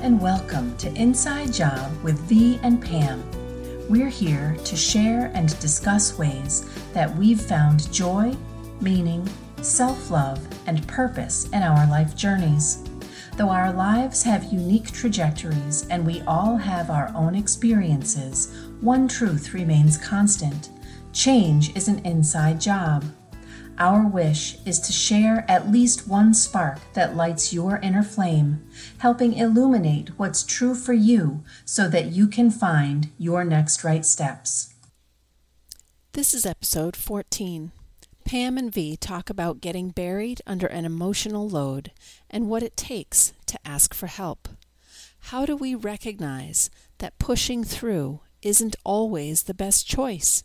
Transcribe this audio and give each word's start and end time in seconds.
And 0.00 0.20
welcome 0.20 0.76
to 0.76 0.94
Inside 0.94 1.52
Job 1.52 1.92
with 2.04 2.20
V 2.20 2.60
and 2.62 2.80
Pam. 2.80 3.22
We're 3.88 4.08
here 4.08 4.56
to 4.64 4.76
share 4.76 5.32
and 5.34 5.58
discuss 5.58 6.16
ways 6.16 6.70
that 6.92 7.14
we've 7.16 7.40
found 7.40 7.92
joy, 7.92 8.36
meaning, 8.80 9.28
self 9.60 10.10
love, 10.10 10.40
and 10.68 10.86
purpose 10.86 11.48
in 11.48 11.64
our 11.64 11.84
life 11.90 12.14
journeys. 12.14 12.84
Though 13.36 13.50
our 13.50 13.72
lives 13.72 14.22
have 14.22 14.52
unique 14.52 14.92
trajectories 14.92 15.86
and 15.88 16.06
we 16.06 16.22
all 16.22 16.56
have 16.56 16.90
our 16.90 17.10
own 17.16 17.34
experiences, 17.34 18.54
one 18.80 19.08
truth 19.08 19.52
remains 19.52 19.98
constant 19.98 20.70
change 21.12 21.74
is 21.76 21.88
an 21.88 21.98
inside 22.06 22.60
job. 22.60 23.04
Our 23.80 24.08
wish 24.08 24.58
is 24.66 24.80
to 24.80 24.92
share 24.92 25.44
at 25.48 25.70
least 25.70 26.08
one 26.08 26.34
spark 26.34 26.80
that 26.94 27.14
lights 27.14 27.52
your 27.52 27.76
inner 27.76 28.02
flame, 28.02 28.66
helping 28.98 29.34
illuminate 29.34 30.18
what's 30.18 30.42
true 30.42 30.74
for 30.74 30.92
you 30.92 31.44
so 31.64 31.88
that 31.88 32.06
you 32.06 32.26
can 32.26 32.50
find 32.50 33.10
your 33.18 33.44
next 33.44 33.84
right 33.84 34.04
steps. 34.04 34.74
This 36.12 36.34
is 36.34 36.44
episode 36.44 36.96
14. 36.96 37.70
Pam 38.24 38.58
and 38.58 38.74
V 38.74 38.96
talk 38.96 39.30
about 39.30 39.60
getting 39.60 39.90
buried 39.90 40.42
under 40.44 40.66
an 40.66 40.84
emotional 40.84 41.48
load 41.48 41.92
and 42.28 42.48
what 42.48 42.64
it 42.64 42.76
takes 42.76 43.32
to 43.46 43.60
ask 43.64 43.94
for 43.94 44.08
help. 44.08 44.48
How 45.30 45.46
do 45.46 45.54
we 45.54 45.76
recognize 45.76 46.68
that 46.98 47.20
pushing 47.20 47.62
through 47.62 48.20
isn't 48.42 48.74
always 48.84 49.44
the 49.44 49.54
best 49.54 49.86
choice? 49.86 50.42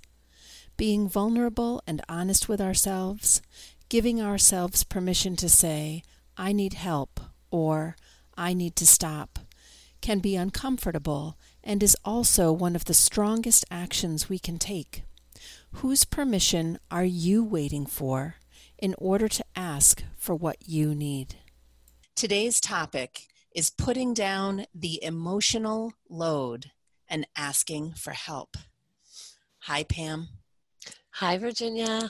Being 0.77 1.07
vulnerable 1.07 1.81
and 1.85 2.01
honest 2.09 2.49
with 2.49 2.61
ourselves, 2.61 3.41
giving 3.89 4.21
ourselves 4.21 4.83
permission 4.83 5.35
to 5.37 5.49
say, 5.49 6.03
I 6.37 6.51
need 6.51 6.73
help 6.73 7.19
or 7.51 7.95
I 8.35 8.53
need 8.53 8.75
to 8.77 8.87
stop, 8.87 9.39
can 10.01 10.19
be 10.19 10.35
uncomfortable 10.35 11.37
and 11.63 11.81
is 11.81 11.95
also 12.03 12.51
one 12.51 12.75
of 12.75 12.85
the 12.85 12.93
strongest 12.93 13.65
actions 13.69 14.29
we 14.29 14.39
can 14.39 14.57
take. 14.57 15.03
Whose 15.73 16.05
permission 16.05 16.79
are 16.91 17.05
you 17.05 17.43
waiting 17.43 17.85
for 17.85 18.35
in 18.77 18.95
order 18.97 19.27
to 19.27 19.45
ask 19.55 20.03
for 20.17 20.35
what 20.35 20.57
you 20.67 20.93
need? 20.93 21.35
Today's 22.15 22.59
topic 22.59 23.27
is 23.55 23.69
putting 23.69 24.13
down 24.13 24.65
the 24.73 25.03
emotional 25.03 25.93
load 26.09 26.71
and 27.07 27.27
asking 27.35 27.93
for 27.93 28.11
help. 28.11 28.57
Hi, 29.61 29.83
Pam. 29.83 30.29
Hi, 31.17 31.37
Virginia. 31.37 32.09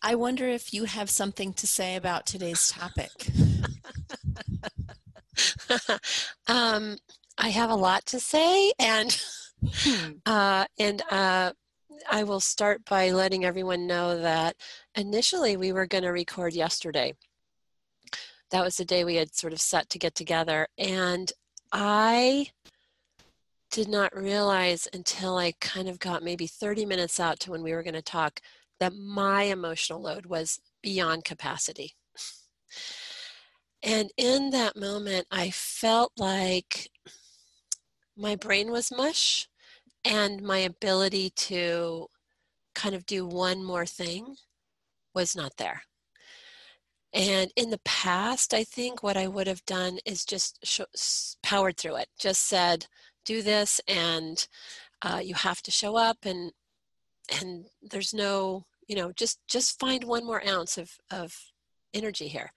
I 0.00 0.14
wonder 0.14 0.48
if 0.48 0.72
you 0.72 0.84
have 0.84 1.10
something 1.10 1.52
to 1.54 1.66
say 1.66 1.96
about 1.96 2.24
today's 2.24 2.68
topic. 2.68 3.10
um, 6.46 6.96
I 7.36 7.48
have 7.48 7.70
a 7.70 7.74
lot 7.74 8.06
to 8.06 8.20
say, 8.20 8.72
and 8.78 9.20
hmm. 9.66 10.12
uh, 10.26 10.66
and 10.78 11.02
uh, 11.10 11.50
I 12.08 12.22
will 12.22 12.38
start 12.38 12.84
by 12.84 13.10
letting 13.10 13.44
everyone 13.44 13.88
know 13.88 14.16
that 14.20 14.54
initially 14.94 15.56
we 15.56 15.72
were 15.72 15.88
going 15.88 16.04
to 16.04 16.10
record 16.10 16.54
yesterday. 16.54 17.14
That 18.52 18.62
was 18.62 18.76
the 18.76 18.84
day 18.84 19.02
we 19.02 19.16
had 19.16 19.34
sort 19.34 19.52
of 19.52 19.60
set 19.60 19.90
to 19.90 19.98
get 19.98 20.14
together, 20.14 20.68
and 20.78 21.32
I 21.72 22.46
did 23.70 23.88
not 23.88 24.16
realize 24.16 24.88
until 24.92 25.36
I 25.36 25.52
kind 25.60 25.88
of 25.88 25.98
got 25.98 26.22
maybe 26.22 26.46
30 26.46 26.86
minutes 26.86 27.20
out 27.20 27.40
to 27.40 27.50
when 27.50 27.62
we 27.62 27.72
were 27.72 27.82
going 27.82 27.94
to 27.94 28.02
talk 28.02 28.40
that 28.80 28.94
my 28.94 29.44
emotional 29.44 30.00
load 30.00 30.26
was 30.26 30.60
beyond 30.82 31.24
capacity. 31.24 31.94
And 33.82 34.10
in 34.16 34.50
that 34.50 34.76
moment, 34.76 35.26
I 35.30 35.50
felt 35.50 36.12
like 36.18 36.90
my 38.16 38.36
brain 38.36 38.70
was 38.70 38.92
mush 38.94 39.48
and 40.04 40.42
my 40.42 40.58
ability 40.58 41.30
to 41.30 42.06
kind 42.74 42.94
of 42.94 43.06
do 43.06 43.26
one 43.26 43.64
more 43.64 43.86
thing 43.86 44.36
was 45.14 45.34
not 45.34 45.56
there. 45.56 45.82
And 47.12 47.50
in 47.56 47.70
the 47.70 47.80
past, 47.84 48.54
I 48.54 48.62
think 48.62 49.02
what 49.02 49.16
I 49.16 49.26
would 49.26 49.46
have 49.46 49.64
done 49.64 49.98
is 50.04 50.24
just 50.24 50.58
sh- 50.64 51.34
powered 51.42 51.76
through 51.76 51.96
it, 51.96 52.08
just 52.18 52.46
said, 52.46 52.86
do 53.30 53.42
this 53.42 53.80
and 53.86 54.48
uh, 55.02 55.20
you 55.22 55.34
have 55.34 55.62
to 55.62 55.70
show 55.70 55.96
up 55.96 56.18
and 56.24 56.52
and 57.40 57.66
there's 57.80 58.12
no 58.12 58.64
you 58.88 58.96
know 58.96 59.12
just 59.12 59.38
just 59.46 59.78
find 59.78 60.02
one 60.02 60.26
more 60.26 60.42
ounce 60.46 60.76
of 60.76 60.90
of 61.12 61.32
energy 61.94 62.26
here. 62.26 62.52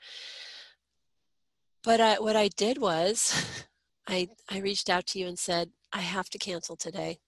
But 1.83 1.99
I, 2.01 2.13
what 2.19 2.35
i 2.35 2.47
did 2.47 2.77
was 2.79 3.17
i 4.07 4.27
i 4.49 4.57
reached 4.59 4.89
out 4.89 5.05
to 5.07 5.19
you 5.19 5.27
and 5.27 5.37
said 5.37 5.69
i 5.91 6.01
have 6.01 6.29
to 6.31 6.39
cancel 6.39 6.75
today. 6.75 7.19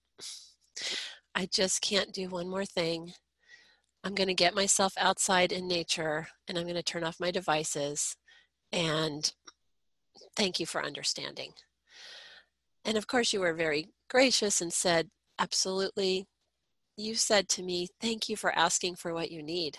I 1.34 1.46
just 1.46 1.82
can't 1.82 2.12
do 2.12 2.28
one 2.28 2.48
more 2.48 2.64
thing. 2.64 3.12
I'm 4.02 4.14
going 4.14 4.28
to 4.28 4.44
get 4.44 4.54
myself 4.54 4.92
outside 4.98 5.52
in 5.52 5.68
nature 5.68 6.28
and 6.48 6.58
i'm 6.58 6.64
going 6.64 6.82
to 6.82 6.90
turn 6.92 7.04
off 7.04 7.20
my 7.20 7.30
devices 7.30 8.16
and 8.72 9.32
thank 10.36 10.58
you 10.58 10.66
for 10.66 10.84
understanding 10.84 11.52
and 12.86 12.96
of 12.96 13.08
course, 13.08 13.32
you 13.32 13.40
were 13.40 13.52
very 13.52 13.88
gracious 14.08 14.60
and 14.60 14.72
said, 14.72 15.10
Absolutely. 15.38 16.26
You 16.96 17.16
said 17.16 17.48
to 17.50 17.62
me, 17.62 17.88
Thank 18.00 18.28
you 18.28 18.36
for 18.36 18.56
asking 18.56 18.94
for 18.94 19.12
what 19.12 19.32
you 19.32 19.42
need. 19.42 19.78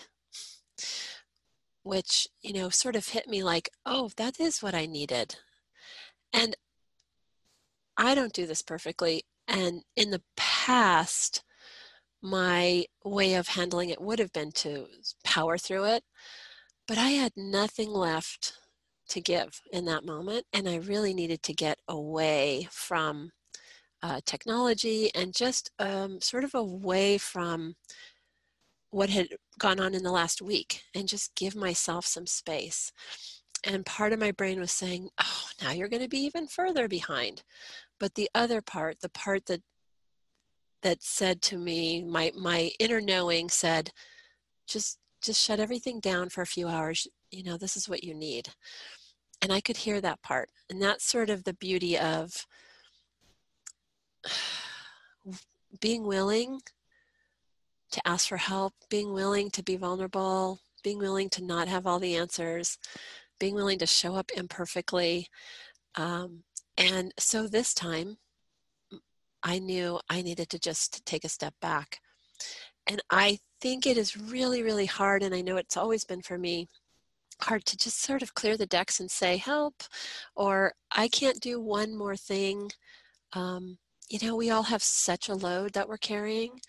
Which, 1.82 2.28
you 2.42 2.52
know, 2.52 2.68
sort 2.68 2.96
of 2.96 3.08
hit 3.08 3.26
me 3.26 3.42
like, 3.42 3.70
Oh, 3.86 4.10
that 4.18 4.38
is 4.38 4.62
what 4.62 4.74
I 4.74 4.84
needed. 4.84 5.36
And 6.34 6.54
I 7.96 8.14
don't 8.14 8.34
do 8.34 8.46
this 8.46 8.60
perfectly. 8.60 9.24
And 9.48 9.82
in 9.96 10.10
the 10.10 10.22
past, 10.36 11.42
my 12.20 12.84
way 13.02 13.34
of 13.34 13.48
handling 13.48 13.88
it 13.88 14.02
would 14.02 14.18
have 14.18 14.34
been 14.34 14.52
to 14.52 14.86
power 15.24 15.56
through 15.56 15.84
it. 15.84 16.04
But 16.86 16.98
I 16.98 17.10
had 17.10 17.32
nothing 17.36 17.90
left 17.90 18.52
to 19.08 19.20
give 19.20 19.60
in 19.72 19.84
that 19.86 20.04
moment. 20.04 20.44
And 20.52 20.68
I 20.68 20.76
really 20.76 21.14
needed 21.14 21.42
to 21.44 21.54
get 21.54 21.78
away 21.88 22.68
from 22.70 23.30
uh, 24.02 24.20
technology 24.24 25.10
and 25.14 25.34
just 25.34 25.70
um, 25.78 26.20
sort 26.20 26.44
of 26.44 26.54
away 26.54 27.18
from 27.18 27.74
what 28.90 29.10
had 29.10 29.28
gone 29.58 29.80
on 29.80 29.94
in 29.94 30.02
the 30.02 30.10
last 30.10 30.40
week 30.40 30.82
and 30.94 31.08
just 31.08 31.34
give 31.34 31.54
myself 31.54 32.06
some 32.06 32.26
space. 32.26 32.92
And 33.64 33.84
part 33.84 34.12
of 34.12 34.20
my 34.20 34.30
brain 34.30 34.60
was 34.60 34.72
saying, 34.72 35.08
oh, 35.20 35.44
now 35.60 35.72
you're 35.72 35.88
going 35.88 36.02
to 36.02 36.08
be 36.08 36.20
even 36.20 36.46
further 36.46 36.88
behind. 36.88 37.42
But 37.98 38.14
the 38.14 38.30
other 38.34 38.62
part, 38.62 39.00
the 39.00 39.08
part 39.08 39.46
that 39.46 39.62
that 40.82 41.02
said 41.02 41.42
to 41.42 41.58
me, 41.58 42.04
my 42.04 42.30
my 42.38 42.70
inner 42.78 43.00
knowing 43.00 43.48
said, 43.50 43.90
just 44.68 44.98
just 45.20 45.44
shut 45.44 45.58
everything 45.58 45.98
down 45.98 46.28
for 46.28 46.42
a 46.42 46.46
few 46.46 46.68
hours. 46.68 47.08
You 47.32 47.42
know, 47.42 47.56
this 47.56 47.76
is 47.76 47.88
what 47.88 48.04
you 48.04 48.14
need 48.14 48.48
and 49.40 49.52
I 49.52 49.60
could 49.60 49.78
hear 49.78 50.00
that 50.00 50.22
part. 50.22 50.50
And 50.70 50.82
that's 50.82 51.04
sort 51.04 51.30
of 51.30 51.44
the 51.44 51.54
beauty 51.54 51.98
of 51.98 52.46
being 55.80 56.06
willing 56.06 56.60
to 57.92 58.06
ask 58.06 58.28
for 58.28 58.36
help, 58.36 58.74
being 58.90 59.12
willing 59.12 59.50
to 59.50 59.62
be 59.62 59.76
vulnerable, 59.76 60.60
being 60.82 60.98
willing 60.98 61.30
to 61.30 61.44
not 61.44 61.68
have 61.68 61.86
all 61.86 61.98
the 61.98 62.16
answers, 62.16 62.78
being 63.38 63.54
willing 63.54 63.78
to 63.78 63.86
show 63.86 64.14
up 64.14 64.30
imperfectly. 64.36 65.28
Um, 65.94 66.42
and 66.76 67.12
so 67.18 67.46
this 67.46 67.74
time, 67.74 68.18
I 69.42 69.58
knew 69.58 70.00
I 70.10 70.22
needed 70.22 70.50
to 70.50 70.58
just 70.58 71.04
take 71.06 71.24
a 71.24 71.28
step 71.28 71.54
back. 71.60 72.00
And 72.86 73.00
I 73.10 73.38
think 73.60 73.86
it 73.86 73.96
is 73.96 74.16
really, 74.16 74.62
really 74.62 74.86
hard, 74.86 75.22
and 75.22 75.34
I 75.34 75.40
know 75.40 75.56
it's 75.56 75.76
always 75.76 76.04
been 76.04 76.22
for 76.22 76.38
me 76.38 76.68
hard 77.42 77.64
to 77.66 77.76
just 77.76 78.02
sort 78.02 78.22
of 78.22 78.34
clear 78.34 78.56
the 78.56 78.66
decks 78.66 79.00
and 79.00 79.10
say 79.10 79.36
help 79.36 79.82
or 80.34 80.72
i 80.92 81.08
can't 81.08 81.40
do 81.40 81.60
one 81.60 81.96
more 81.96 82.16
thing. 82.16 82.70
Um, 83.34 83.78
you 84.08 84.18
know 84.22 84.36
we 84.36 84.50
all 84.50 84.64
have 84.64 84.82
such 84.82 85.28
a 85.28 85.34
load 85.34 85.72
that 85.74 85.88
we're 85.88 85.98
carrying. 85.98 86.60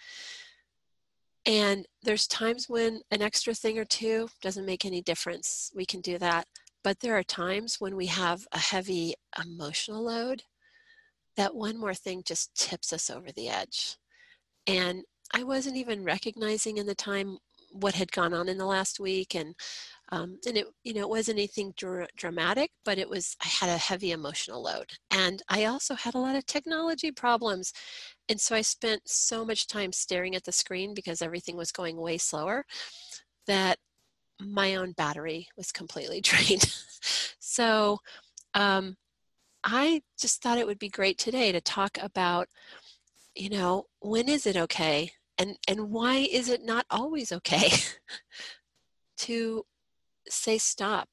And 1.45 1.86
there's 2.04 2.27
times 2.27 2.68
when 2.68 3.01
an 3.12 3.21
extra 3.21 3.54
thing 3.54 3.80
or 3.80 3.86
two 3.86 4.27
doesn't 4.42 4.66
make 4.66 4.86
any 4.86 5.01
difference 5.01 5.71
we 5.75 5.86
can 5.86 6.01
do 6.01 6.18
that. 6.19 6.45
But 6.83 7.00
there 7.00 7.18
are 7.18 7.24
times 7.24 7.77
when 7.80 7.95
we 7.95 8.06
have 8.07 8.45
a 8.51 8.60
heavy 8.60 9.15
emotional 9.44 10.04
load 10.04 10.44
that 11.38 11.56
one 11.56 11.77
more 11.80 11.94
thing 11.94 12.22
just 12.25 12.54
tips 12.56 12.92
us 12.94 13.10
over 13.10 13.31
the 13.31 13.50
edge. 13.50 13.98
And 14.68 15.04
i 15.33 15.44
wasn't 15.44 15.77
even 15.77 16.04
recognizing 16.04 16.77
in 16.77 16.88
the 16.88 16.95
time 16.95 17.38
what 17.72 17.94
had 17.94 18.12
gone 18.12 18.33
on 18.33 18.50
in 18.50 18.57
the 18.57 18.65
last 18.65 19.00
week 19.00 19.36
and 19.36 19.56
um, 20.11 20.39
and 20.47 20.57
it 20.57 20.65
you 20.83 20.94
know 20.94 21.01
it 21.01 21.09
wasn't 21.09 21.38
anything 21.38 21.73
dr- 21.77 22.09
dramatic 22.15 22.71
but 22.85 22.97
it 22.97 23.09
was 23.09 23.35
i 23.44 23.47
had 23.47 23.69
a 23.69 23.77
heavy 23.77 24.11
emotional 24.11 24.61
load 24.61 24.91
and 25.11 25.41
i 25.50 25.65
also 25.65 25.95
had 25.95 26.15
a 26.15 26.19
lot 26.19 26.35
of 26.35 26.45
technology 26.45 27.11
problems 27.11 27.73
and 28.27 28.39
so 28.39 28.56
i 28.56 28.61
spent 28.61 29.01
so 29.06 29.45
much 29.45 29.67
time 29.67 29.91
staring 29.91 30.35
at 30.35 30.44
the 30.44 30.51
screen 30.51 30.94
because 30.94 31.21
everything 31.21 31.56
was 31.56 31.71
going 31.71 31.97
way 31.97 32.17
slower 32.17 32.65
that 33.47 33.77
my 34.41 34.75
own 34.75 34.94
battery 34.94 35.47
was 35.57 35.71
completely 35.71 36.21
drained 36.21 36.73
so 37.39 38.00
um, 38.53 38.95
I 39.63 40.01
just 40.19 40.41
thought 40.41 40.57
it 40.57 40.67
would 40.67 40.79
be 40.79 40.89
great 40.89 41.17
today 41.17 41.51
to 41.51 41.62
talk 41.62 41.97
about, 42.01 42.47
you 43.35 43.50
know, 43.50 43.85
when 44.00 44.29
is 44.29 44.47
it 44.47 44.57
okay? 44.57 45.12
And, 45.38 45.57
and 45.67 45.91
why 45.91 46.15
is 46.17 46.50
it 46.50 46.63
not 46.63 46.85
always 46.89 47.31
okay 47.31 47.69
to 49.19 49.65
say 50.29 50.57
stop 50.57 51.09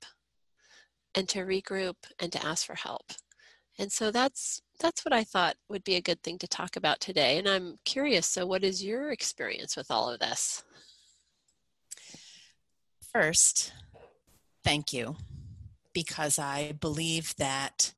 and 1.15 1.29
to 1.31 1.41
regroup 1.41 1.97
and 2.19 2.33
to 2.33 2.45
ask 2.45 2.67
for 2.67 2.75
help? 2.75 3.13
And 3.79 3.93
so 3.93 4.11
that's 4.11 4.63
that's 4.81 5.05
what 5.05 5.13
I 5.13 5.25
thought 5.25 5.57
would 5.69 5.85
be 5.85 5.97
a 5.97 6.03
good 6.03 6.23
thing 6.23 6.39
to 6.39 6.49
talk 6.49 6.77
about 6.77 7.01
today. 7.01 7.39
And 7.39 7.49
I'm 7.49 7.79
curious, 7.85 8.27
so 8.27 8.47
what 8.47 8.65
is 8.65 8.85
your 8.85 9.11
experience 9.11 9.77
with 9.77 9.91
all 9.91 10.11
of 10.11 10.21
this? 10.21 10.63
First, 13.13 13.73
thank 14.65 14.93
you 14.93 15.17
because 15.95 16.39
I 16.39 16.73
believe 16.73 17.35
that 17.37 17.95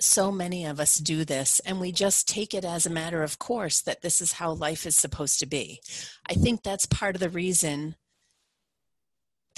so 0.00 0.30
many 0.30 0.64
of 0.64 0.78
us 0.78 0.98
do 0.98 1.24
this 1.24 1.60
and 1.60 1.80
we 1.80 1.92
just 1.92 2.28
take 2.28 2.54
it 2.54 2.64
as 2.64 2.86
a 2.86 2.90
matter 2.90 3.22
of 3.22 3.38
course 3.38 3.80
that 3.82 4.00
this 4.00 4.20
is 4.20 4.34
how 4.34 4.52
life 4.52 4.86
is 4.86 4.96
supposed 4.96 5.40
to 5.40 5.46
be. 5.46 5.80
I 6.28 6.34
think 6.34 6.62
that's 6.62 6.86
part 6.86 7.16
of 7.16 7.20
the 7.20 7.28
reason 7.28 7.96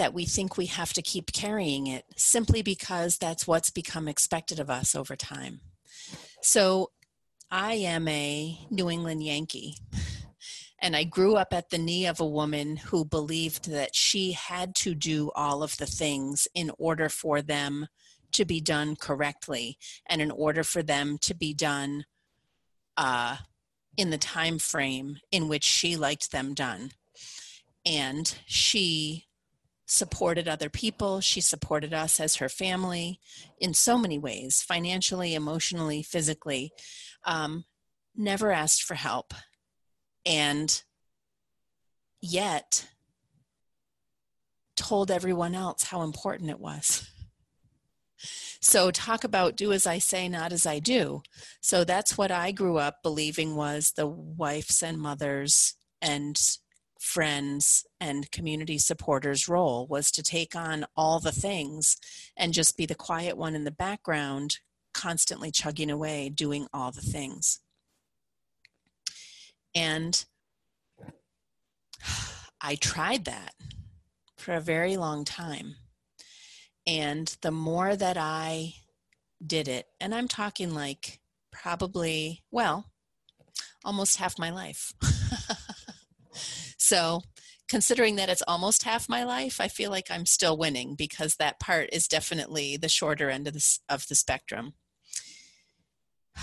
that 0.00 0.14
we 0.14 0.24
think 0.24 0.56
we 0.56 0.64
have 0.64 0.94
to 0.94 1.02
keep 1.02 1.30
carrying 1.30 1.86
it 1.86 2.06
simply 2.16 2.62
because 2.62 3.18
that's 3.18 3.46
what's 3.46 3.68
become 3.68 4.08
expected 4.08 4.58
of 4.58 4.70
us 4.70 4.94
over 4.94 5.14
time. 5.14 5.60
So 6.40 6.90
I 7.50 7.74
am 7.74 8.08
a 8.08 8.58
New 8.70 8.88
England 8.88 9.22
Yankee. 9.22 9.76
And 10.80 10.96
I 10.96 11.04
grew 11.04 11.36
up 11.36 11.52
at 11.52 11.68
the 11.68 11.76
knee 11.76 12.06
of 12.06 12.18
a 12.18 12.26
woman 12.26 12.76
who 12.76 13.04
believed 13.04 13.70
that 13.70 13.94
she 13.94 14.32
had 14.32 14.74
to 14.76 14.94
do 14.94 15.30
all 15.34 15.62
of 15.62 15.76
the 15.76 15.84
things 15.84 16.48
in 16.54 16.70
order 16.78 17.10
for 17.10 17.42
them 17.42 17.86
to 18.32 18.46
be 18.46 18.62
done 18.62 18.96
correctly 18.96 19.76
and 20.06 20.22
in 20.22 20.30
order 20.30 20.64
for 20.64 20.82
them 20.82 21.18
to 21.18 21.34
be 21.34 21.52
done 21.52 22.06
uh, 22.96 23.36
in 23.98 24.08
the 24.08 24.16
time 24.16 24.58
frame 24.58 25.18
in 25.30 25.46
which 25.46 25.64
she 25.64 25.94
liked 25.94 26.32
them 26.32 26.54
done 26.54 26.92
and 27.84 28.38
she 28.46 29.26
supported 29.90 30.46
other 30.46 30.70
people. 30.70 31.20
She 31.20 31.40
supported 31.40 31.92
us 31.92 32.20
as 32.20 32.36
her 32.36 32.48
family 32.48 33.18
in 33.58 33.74
so 33.74 33.98
many 33.98 34.18
ways 34.18 34.62
financially 34.62 35.34
emotionally 35.34 36.02
physically. 36.02 36.70
Um, 37.24 37.64
never 38.14 38.52
asked 38.52 38.84
for 38.84 38.94
help. 38.94 39.34
And 40.24 40.82
yet 42.22 42.86
told 44.76 45.10
everyone 45.10 45.56
else 45.56 45.82
how 45.82 46.02
important 46.02 46.50
it 46.50 46.60
was. 46.60 47.08
So, 48.60 48.90
talk 48.90 49.24
about 49.24 49.56
do 49.56 49.72
as 49.72 49.86
I 49.86 49.98
say, 49.98 50.28
not 50.28 50.52
as 50.52 50.66
I 50.66 50.78
do. 50.78 51.22
So, 51.62 51.82
that's 51.82 52.18
what 52.18 52.30
I 52.30 52.52
grew 52.52 52.76
up 52.76 53.02
believing 53.02 53.56
was 53.56 53.92
the 53.92 54.06
wife's 54.06 54.82
and 54.82 54.98
mother's 54.98 55.74
and 56.02 56.38
friends 57.00 57.84
and 58.00 58.30
community 58.30 58.78
supporters 58.78 59.48
role 59.48 59.86
was 59.88 60.10
to 60.10 60.22
take 60.22 60.54
on 60.54 60.84
all 60.96 61.18
the 61.18 61.32
things 61.32 61.96
and 62.36 62.52
just 62.52 62.76
be 62.76 62.86
the 62.86 62.94
quiet 62.94 63.36
one 63.36 63.54
in 63.54 63.64
the 63.64 63.70
background 63.70 64.58
constantly 64.92 65.50
chugging 65.50 65.90
away 65.90 66.28
doing 66.28 66.66
all 66.72 66.92
the 66.92 67.00
things 67.00 67.60
and 69.74 70.26
i 72.60 72.74
tried 72.74 73.24
that 73.24 73.54
for 74.36 74.54
a 74.54 74.60
very 74.60 74.96
long 74.96 75.24
time 75.24 75.76
and 76.86 77.36
the 77.42 77.50
more 77.50 77.94
that 77.94 78.16
I 78.16 78.74
did 79.44 79.68
it, 79.68 79.86
and 80.00 80.14
I'm 80.14 80.28
talking 80.28 80.74
like 80.74 81.20
probably, 81.52 82.42
well, 82.50 82.86
almost 83.84 84.16
half 84.16 84.38
my 84.38 84.50
life. 84.50 84.92
so, 86.80 87.22
considering 87.68 88.16
that 88.16 88.30
it's 88.30 88.42
almost 88.48 88.84
half 88.84 89.06
my 89.06 89.22
life, 89.22 89.60
I 89.60 89.68
feel 89.68 89.90
like 89.90 90.10
I'm 90.10 90.24
still 90.24 90.56
winning 90.56 90.94
because 90.94 91.36
that 91.36 91.60
part 91.60 91.90
is 91.92 92.08
definitely 92.08 92.78
the 92.78 92.88
shorter 92.88 93.28
end 93.28 93.46
of 93.46 93.52
the, 93.52 93.78
of 93.90 94.08
the 94.08 94.14
spectrum. 94.14 94.72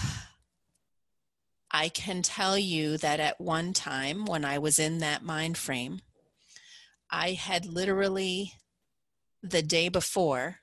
I 1.71 1.89
can 1.89 2.21
tell 2.21 2.55
you 2.55 2.97
that 2.97 3.19
at 3.19 3.41
one 3.41 3.73
time 3.73 4.25
when 4.25 4.45
I 4.45 4.59
was 4.59 4.77
in 4.77 4.99
that 4.99 5.23
mind 5.23 5.57
frame, 5.57 6.01
I 7.09 7.31
had 7.31 7.65
literally 7.65 8.53
the 9.41 9.63
day 9.63 9.89
before 9.89 10.57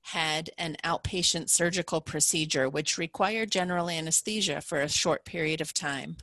had 0.00 0.48
an 0.56 0.76
outpatient 0.82 1.50
surgical 1.50 2.00
procedure 2.00 2.70
which 2.70 2.96
required 2.96 3.50
general 3.50 3.90
anesthesia 3.90 4.62
for 4.62 4.80
a 4.80 4.88
short 4.88 5.26
period 5.26 5.60
of 5.60 5.74
time. 5.74 6.16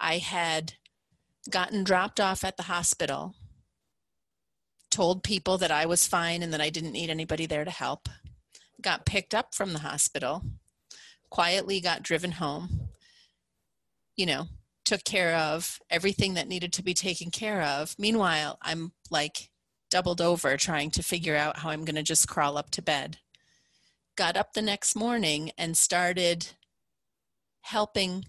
I 0.00 0.18
had 0.18 0.74
gotten 1.50 1.84
dropped 1.84 2.20
off 2.20 2.44
at 2.44 2.56
the 2.56 2.64
hospital, 2.64 3.34
told 4.90 5.22
people 5.22 5.58
that 5.58 5.70
I 5.70 5.86
was 5.86 6.06
fine 6.06 6.42
and 6.42 6.52
that 6.52 6.60
I 6.60 6.70
didn't 6.70 6.92
need 6.92 7.10
anybody 7.10 7.46
there 7.46 7.64
to 7.64 7.70
help, 7.70 8.08
got 8.80 9.06
picked 9.06 9.34
up 9.34 9.54
from 9.54 9.72
the 9.72 9.80
hospital, 9.80 10.42
quietly 11.30 11.80
got 11.80 12.02
driven 12.02 12.32
home, 12.32 12.88
you 14.16 14.26
know, 14.26 14.46
took 14.84 15.04
care 15.04 15.36
of 15.36 15.78
everything 15.90 16.34
that 16.34 16.48
needed 16.48 16.72
to 16.72 16.82
be 16.82 16.94
taken 16.94 17.30
care 17.30 17.62
of. 17.62 17.94
Meanwhile, 17.98 18.58
I'm 18.62 18.92
like 19.10 19.50
doubled 19.90 20.20
over 20.20 20.56
trying 20.56 20.90
to 20.92 21.02
figure 21.02 21.36
out 21.36 21.58
how 21.58 21.70
I'm 21.70 21.84
going 21.84 21.96
to 21.96 22.02
just 22.02 22.28
crawl 22.28 22.58
up 22.58 22.70
to 22.72 22.82
bed. 22.82 23.18
Got 24.16 24.36
up 24.36 24.52
the 24.52 24.62
next 24.62 24.96
morning 24.96 25.52
and 25.56 25.76
started 25.76 26.48
helping 27.60 28.24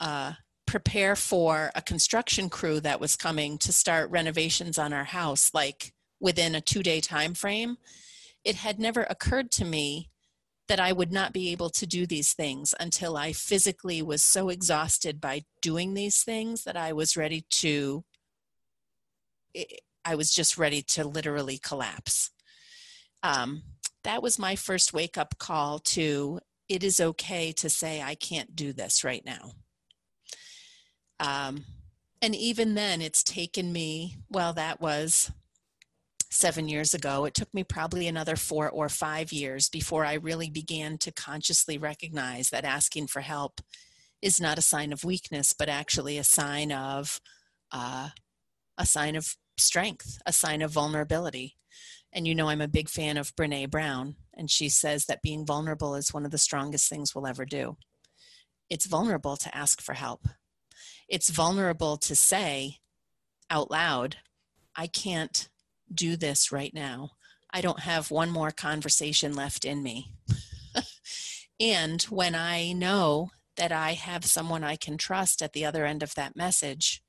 uh, 0.00 0.32
prepare 0.74 1.14
for 1.14 1.70
a 1.76 1.82
construction 1.82 2.50
crew 2.50 2.80
that 2.80 2.98
was 2.98 3.14
coming 3.14 3.58
to 3.58 3.72
start 3.72 4.10
renovations 4.10 4.76
on 4.76 4.92
our 4.92 5.04
house 5.04 5.52
like 5.54 5.94
within 6.18 6.56
a 6.56 6.60
two 6.60 6.82
day 6.82 7.00
time 7.00 7.32
frame 7.32 7.76
it 8.44 8.56
had 8.56 8.80
never 8.80 9.04
occurred 9.04 9.52
to 9.52 9.64
me 9.64 10.10
that 10.66 10.80
i 10.80 10.92
would 10.92 11.12
not 11.12 11.32
be 11.32 11.52
able 11.52 11.70
to 11.70 11.86
do 11.86 12.06
these 12.06 12.32
things 12.32 12.74
until 12.80 13.16
i 13.16 13.32
physically 13.32 14.02
was 14.02 14.20
so 14.20 14.48
exhausted 14.48 15.20
by 15.20 15.44
doing 15.62 15.94
these 15.94 16.24
things 16.24 16.64
that 16.64 16.76
i 16.76 16.92
was 16.92 17.16
ready 17.16 17.44
to 17.50 18.04
I 20.04 20.16
was 20.16 20.32
just 20.32 20.58
ready 20.58 20.82
to 20.82 21.06
literally 21.06 21.58
collapse. 21.58 22.30
Um, 23.22 23.62
that 24.02 24.22
was 24.22 24.38
my 24.38 24.56
first 24.56 24.92
wake 24.92 25.16
up 25.16 25.38
call 25.38 25.78
to 25.78 26.40
it 26.68 26.82
is 26.82 27.00
okay 27.00 27.52
to 27.52 27.70
say, 27.70 28.02
I 28.02 28.14
can't 28.14 28.56
do 28.56 28.72
this 28.72 29.04
right 29.04 29.24
now. 29.24 29.52
Um, 31.20 31.64
and 32.20 32.34
even 32.34 32.74
then, 32.74 33.00
it's 33.00 33.22
taken 33.22 33.72
me, 33.72 34.16
well, 34.30 34.52
that 34.54 34.80
was 34.80 35.30
seven 36.30 36.68
years 36.68 36.94
ago. 36.94 37.24
It 37.24 37.34
took 37.34 37.52
me 37.54 37.62
probably 37.62 38.08
another 38.08 38.34
four 38.34 38.68
or 38.68 38.88
five 38.88 39.32
years 39.32 39.68
before 39.68 40.04
I 40.04 40.14
really 40.14 40.50
began 40.50 40.98
to 40.98 41.12
consciously 41.12 41.78
recognize 41.78 42.50
that 42.50 42.64
asking 42.64 43.06
for 43.06 43.20
help 43.20 43.60
is 44.20 44.40
not 44.40 44.58
a 44.58 44.62
sign 44.62 44.92
of 44.92 45.04
weakness, 45.04 45.52
but 45.52 45.68
actually 45.68 46.18
a 46.18 46.24
sign 46.24 46.72
of 46.72 47.20
uh, 47.70 48.08
a 48.78 48.86
sign 48.86 49.16
of 49.16 49.36
strength, 49.58 50.18
a 50.26 50.32
sign 50.32 50.62
of 50.62 50.72
vulnerability. 50.72 51.56
And 52.12 52.26
you 52.26 52.34
know, 52.34 52.48
I'm 52.48 52.60
a 52.60 52.68
big 52.68 52.88
fan 52.88 53.16
of 53.16 53.34
Brene 53.36 53.70
Brown, 53.70 54.16
and 54.32 54.50
she 54.50 54.68
says 54.68 55.06
that 55.06 55.22
being 55.22 55.44
vulnerable 55.44 55.94
is 55.94 56.14
one 56.14 56.24
of 56.24 56.30
the 56.30 56.38
strongest 56.38 56.88
things 56.88 57.14
we'll 57.14 57.26
ever 57.26 57.44
do. 57.44 57.76
It's 58.70 58.86
vulnerable 58.86 59.36
to 59.36 59.56
ask 59.56 59.80
for 59.80 59.92
help, 59.92 60.26
it's 61.08 61.30
vulnerable 61.30 61.96
to 61.98 62.16
say 62.16 62.78
out 63.50 63.70
loud, 63.70 64.16
I 64.76 64.86
can't 64.86 65.48
do 65.92 66.16
this 66.16 66.50
right 66.50 66.72
now. 66.74 67.12
I 67.52 67.60
don't 67.60 67.80
have 67.80 68.10
one 68.10 68.30
more 68.30 68.50
conversation 68.50 69.34
left 69.34 69.64
in 69.64 69.82
me. 69.82 70.12
and 71.60 72.02
when 72.04 72.34
I 72.34 72.72
know 72.72 73.30
that 73.56 73.70
I 73.70 73.92
have 73.92 74.24
someone 74.24 74.64
I 74.64 74.76
can 74.76 74.98
trust 74.98 75.40
at 75.40 75.52
the 75.52 75.64
other 75.64 75.84
end 75.84 76.02
of 76.02 76.14
that 76.16 76.34
message, 76.34 77.02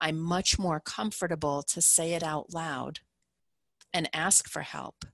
I'm 0.00 0.18
much 0.18 0.58
more 0.58 0.80
comfortable 0.80 1.62
to 1.62 1.80
say 1.80 2.14
it 2.14 2.22
out 2.22 2.52
loud 2.52 3.00
and 3.92 4.10
ask 4.12 4.48
for 4.48 4.62
help 4.62 5.04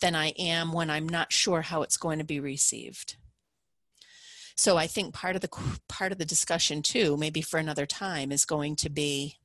than 0.00 0.14
I 0.14 0.28
am 0.38 0.72
when 0.72 0.90
I'm 0.90 1.08
not 1.08 1.32
sure 1.32 1.62
how 1.62 1.82
it's 1.82 1.96
going 1.96 2.18
to 2.18 2.24
be 2.24 2.40
received. 2.40 3.16
So 4.56 4.76
I 4.76 4.86
think 4.86 5.14
part 5.14 5.34
of 5.34 5.42
the 5.42 5.48
part 5.88 6.12
of 6.12 6.18
the 6.18 6.24
discussion 6.24 6.82
too, 6.82 7.16
maybe 7.16 7.40
for 7.40 7.58
another 7.58 7.86
time, 7.86 8.32
is 8.32 8.44
going 8.44 8.76
to 8.76 8.90
be 8.90 9.38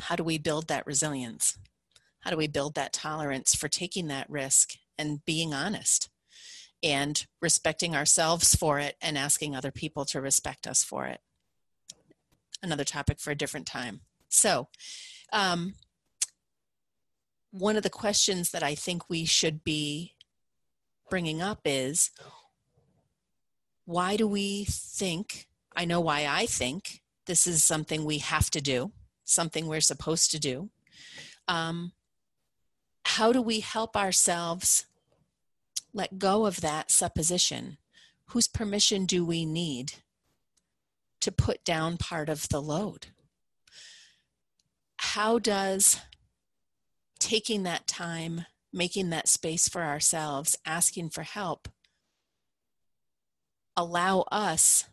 how 0.00 0.16
do 0.16 0.24
we 0.24 0.38
build 0.38 0.68
that 0.68 0.86
resilience? 0.86 1.58
How 2.20 2.30
do 2.30 2.36
we 2.36 2.48
build 2.48 2.74
that 2.74 2.92
tolerance 2.92 3.54
for 3.54 3.68
taking 3.68 4.08
that 4.08 4.30
risk 4.30 4.74
and 4.98 5.24
being 5.24 5.52
honest 5.52 6.08
and 6.82 7.26
respecting 7.40 7.94
ourselves 7.94 8.54
for 8.54 8.78
it 8.78 8.96
and 9.00 9.16
asking 9.18 9.54
other 9.54 9.70
people 9.70 10.04
to 10.06 10.20
respect 10.20 10.66
us 10.66 10.82
for 10.82 11.06
it? 11.06 11.20
another 12.64 12.84
topic 12.84 13.20
for 13.20 13.30
a 13.30 13.36
different 13.36 13.66
time. 13.66 14.00
So, 14.28 14.68
um, 15.32 15.74
one 17.52 17.76
of 17.76 17.84
the 17.84 17.90
questions 17.90 18.50
that 18.50 18.64
I 18.64 18.74
think 18.74 19.08
we 19.08 19.24
should 19.24 19.62
be 19.62 20.14
bringing 21.08 21.40
up 21.40 21.60
is 21.64 22.10
why 23.84 24.16
do 24.16 24.26
we 24.26 24.64
think? 24.64 25.48
I 25.76 25.84
know 25.84 26.00
why 26.00 26.26
I 26.26 26.46
think 26.46 27.02
this 27.26 27.46
is 27.46 27.62
something 27.62 28.04
we 28.04 28.18
have 28.18 28.50
to 28.50 28.60
do, 28.60 28.92
something 29.24 29.66
we're 29.66 29.80
supposed 29.80 30.30
to 30.30 30.38
do. 30.38 30.70
Um, 31.48 31.92
how 33.04 33.32
do 33.32 33.42
we 33.42 33.60
help 33.60 33.96
ourselves 33.96 34.86
let 35.92 36.18
go 36.18 36.46
of 36.46 36.60
that 36.60 36.90
supposition? 36.90 37.78
Whose 38.28 38.48
permission 38.48 39.06
do 39.06 39.24
we 39.24 39.44
need 39.44 39.94
to 41.20 41.30
put 41.30 41.64
down 41.64 41.96
part 41.96 42.28
of 42.28 42.48
the 42.48 42.60
load? 42.60 43.08
How 44.96 45.38
does 45.38 46.00
taking 47.18 47.62
that 47.62 47.86
time, 47.86 48.46
making 48.72 49.10
that 49.10 49.28
space 49.28 49.68
for 49.68 49.82
ourselves, 49.82 50.56
asking 50.66 51.10
for 51.10 51.22
help, 51.22 51.68
allow 53.76 54.24
us, 54.30 54.84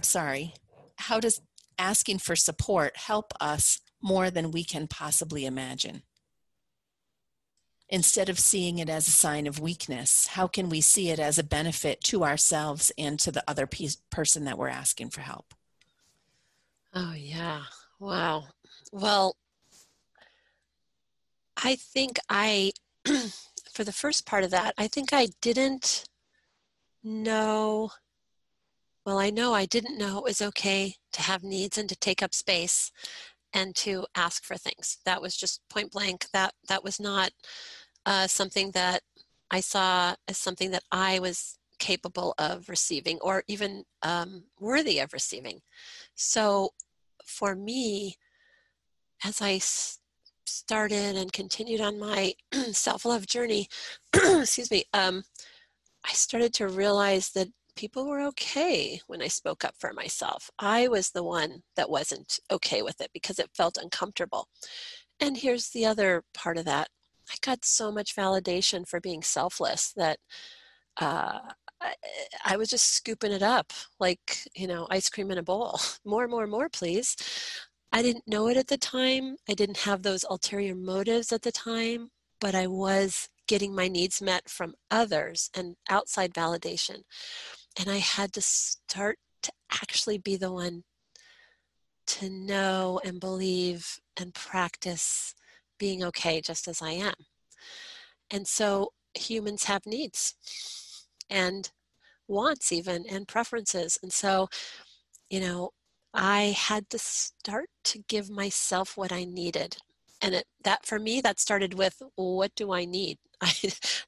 sorry, 0.00 0.54
how 0.96 1.20
does 1.20 1.40
asking 1.78 2.18
for 2.18 2.36
support 2.36 2.96
help 2.96 3.32
us 3.40 3.80
more 4.02 4.30
than 4.30 4.50
we 4.50 4.64
can 4.64 4.86
possibly 4.86 5.46
imagine? 5.46 6.02
Instead 7.88 8.28
of 8.28 8.38
seeing 8.38 8.78
it 8.78 8.88
as 8.88 9.06
a 9.06 9.10
sign 9.10 9.46
of 9.46 9.60
weakness, 9.60 10.28
how 10.28 10.46
can 10.46 10.68
we 10.68 10.80
see 10.80 11.10
it 11.10 11.18
as 11.18 11.38
a 11.38 11.44
benefit 11.44 12.00
to 12.00 12.24
ourselves 12.24 12.90
and 12.96 13.20
to 13.20 13.30
the 13.30 13.44
other 13.46 13.66
piece, 13.66 13.96
person 14.10 14.44
that 14.44 14.56
we're 14.56 14.68
asking 14.68 15.10
for 15.10 15.20
help? 15.20 15.52
Oh, 16.94 17.12
yeah. 17.14 17.62
Wow. 18.00 18.44
Well, 18.92 19.36
I 21.56 21.76
think 21.76 22.18
I, 22.28 22.72
for 23.72 23.84
the 23.84 23.92
first 23.92 24.26
part 24.26 24.44
of 24.44 24.50
that, 24.50 24.74
I 24.78 24.88
think 24.88 25.12
I 25.12 25.28
didn't 25.40 26.04
know. 27.02 27.90
Well, 29.04 29.18
I 29.18 29.30
know 29.30 29.52
I 29.52 29.66
didn't 29.66 29.98
know 29.98 30.18
it 30.18 30.24
was 30.24 30.40
okay 30.40 30.94
to 31.12 31.22
have 31.22 31.42
needs 31.42 31.76
and 31.76 31.88
to 31.88 31.96
take 31.96 32.22
up 32.22 32.34
space 32.34 32.92
and 33.52 33.74
to 33.76 34.06
ask 34.14 34.44
for 34.44 34.56
things. 34.56 34.98
That 35.04 35.20
was 35.20 35.36
just 35.36 35.60
point 35.68 35.90
blank. 35.90 36.26
That 36.32 36.54
that 36.68 36.84
was 36.84 37.00
not 37.00 37.32
uh, 38.06 38.28
something 38.28 38.70
that 38.72 39.02
I 39.50 39.60
saw 39.60 40.14
as 40.28 40.38
something 40.38 40.70
that 40.70 40.84
I 40.92 41.18
was 41.18 41.58
capable 41.80 42.34
of 42.38 42.68
receiving 42.68 43.18
or 43.20 43.42
even 43.48 43.84
um, 44.02 44.44
worthy 44.60 45.00
of 45.00 45.12
receiving. 45.12 45.60
So 46.14 46.70
for 47.26 47.56
me, 47.56 48.16
as 49.24 49.42
I 49.42 49.58
started 50.46 51.16
and 51.16 51.32
continued 51.32 51.80
on 51.80 51.98
my 51.98 52.34
self-love 52.72 53.26
journey, 53.26 53.68
excuse 54.14 54.70
me, 54.70 54.84
um, 54.94 55.24
I 56.04 56.12
started 56.12 56.54
to 56.54 56.68
realize 56.68 57.30
that 57.30 57.48
people 57.76 58.06
were 58.06 58.20
okay 58.20 59.00
when 59.06 59.22
I 59.22 59.28
spoke 59.28 59.64
up 59.64 59.74
for 59.78 59.92
myself. 59.92 60.50
I 60.58 60.88
was 60.88 61.10
the 61.10 61.24
one 61.24 61.62
that 61.76 61.90
wasn't 61.90 62.38
okay 62.50 62.82
with 62.82 63.00
it 63.00 63.10
because 63.12 63.38
it 63.38 63.50
felt 63.54 63.78
uncomfortable. 63.80 64.48
And 65.20 65.36
here's 65.36 65.70
the 65.70 65.86
other 65.86 66.24
part 66.34 66.58
of 66.58 66.64
that. 66.66 66.88
I 67.30 67.34
got 67.40 67.64
so 67.64 67.92
much 67.92 68.16
validation 68.16 68.86
for 68.86 69.00
being 69.00 69.22
selfless 69.22 69.92
that 69.96 70.18
uh, 71.00 71.38
I, 71.80 71.94
I 72.44 72.56
was 72.56 72.68
just 72.68 72.92
scooping 72.92 73.32
it 73.32 73.42
up 73.42 73.72
like, 73.98 74.46
you 74.54 74.66
know, 74.66 74.86
ice 74.90 75.08
cream 75.08 75.30
in 75.30 75.38
a 75.38 75.42
bowl. 75.42 75.80
More, 76.04 76.28
more, 76.28 76.46
more, 76.46 76.68
please. 76.68 77.16
I 77.92 78.02
didn't 78.02 78.26
know 78.26 78.48
it 78.48 78.56
at 78.56 78.68
the 78.68 78.78
time. 78.78 79.36
I 79.48 79.54
didn't 79.54 79.78
have 79.78 80.02
those 80.02 80.24
ulterior 80.28 80.74
motives 80.74 81.30
at 81.30 81.42
the 81.42 81.52
time, 81.52 82.10
but 82.40 82.54
I 82.54 82.66
was 82.66 83.28
getting 83.46 83.74
my 83.74 83.88
needs 83.88 84.22
met 84.22 84.48
from 84.48 84.74
others 84.90 85.50
and 85.54 85.76
outside 85.90 86.32
validation. 86.32 87.02
And 87.78 87.88
I 87.88 87.98
had 87.98 88.32
to 88.34 88.42
start 88.42 89.18
to 89.42 89.52
actually 89.72 90.18
be 90.18 90.36
the 90.36 90.52
one 90.52 90.84
to 92.06 92.28
know 92.28 93.00
and 93.04 93.20
believe 93.20 93.98
and 94.16 94.34
practice 94.34 95.34
being 95.78 96.04
okay 96.04 96.40
just 96.40 96.68
as 96.68 96.82
I 96.82 96.92
am. 96.92 97.14
And 98.30 98.46
so 98.46 98.92
humans 99.14 99.64
have 99.64 99.86
needs 99.86 100.34
and 101.28 101.70
wants, 102.28 102.72
even, 102.72 103.04
and 103.10 103.28
preferences. 103.28 103.98
And 104.02 104.12
so, 104.12 104.48
you 105.30 105.40
know, 105.40 105.70
I 106.14 106.54
had 106.56 106.90
to 106.90 106.98
start 106.98 107.68
to 107.84 108.04
give 108.08 108.30
myself 108.30 108.96
what 108.96 109.12
I 109.12 109.24
needed. 109.24 109.76
And 110.20 110.34
it, 110.34 110.46
that 110.64 110.86
for 110.86 110.98
me, 110.98 111.20
that 111.20 111.40
started 111.40 111.74
with 111.74 112.02
what 112.16 112.54
do 112.54 112.72
I 112.72 112.84
need? 112.84 113.18
I, 113.40 113.52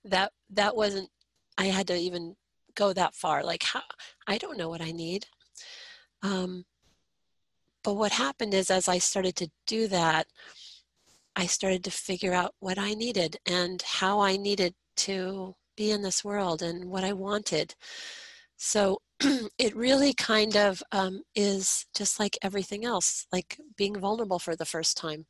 that 0.04 0.32
that 0.50 0.76
wasn't. 0.76 1.08
I 1.56 1.66
had 1.66 1.86
to 1.88 1.96
even 1.96 2.36
go 2.74 2.92
that 2.92 3.14
far. 3.14 3.42
Like 3.42 3.62
how 3.62 3.82
I 4.26 4.38
don't 4.38 4.58
know 4.58 4.68
what 4.68 4.80
I 4.80 4.92
need. 4.92 5.26
Um, 6.22 6.64
but 7.82 7.94
what 7.94 8.12
happened 8.12 8.54
is, 8.54 8.70
as 8.70 8.88
I 8.88 8.98
started 8.98 9.36
to 9.36 9.50
do 9.66 9.88
that, 9.88 10.26
I 11.36 11.46
started 11.46 11.84
to 11.84 11.90
figure 11.90 12.32
out 12.32 12.54
what 12.60 12.78
I 12.78 12.94
needed 12.94 13.36
and 13.46 13.82
how 13.82 14.20
I 14.20 14.36
needed 14.36 14.74
to 14.96 15.54
be 15.76 15.90
in 15.90 16.02
this 16.02 16.24
world 16.24 16.62
and 16.62 16.86
what 16.86 17.04
I 17.04 17.12
wanted. 17.12 17.74
So 18.56 19.00
it 19.58 19.76
really 19.76 20.14
kind 20.14 20.56
of 20.56 20.82
um, 20.92 21.22
is 21.34 21.86
just 21.94 22.20
like 22.20 22.38
everything 22.42 22.84
else, 22.84 23.26
like 23.32 23.58
being 23.76 23.98
vulnerable 23.98 24.38
for 24.38 24.56
the 24.56 24.64
first 24.64 24.96
time, 24.96 25.26